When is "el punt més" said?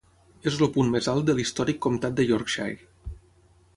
0.65-1.09